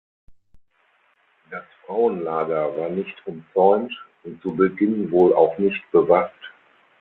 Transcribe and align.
Das 1.51 1.63
Frauenlager 1.85 2.75
war 2.75 2.89
nicht 2.89 3.15
umzäunt 3.27 3.93
und 4.23 4.41
zu 4.41 4.55
Beginn 4.55 5.11
wohl 5.11 5.31
auch 5.35 5.55
nicht 5.59 5.83
bewacht. 5.91 6.41